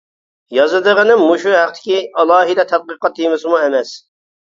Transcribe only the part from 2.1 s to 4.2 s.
ئالاھىدە تەتقىقات تېمىسىمۇ ئەمەس.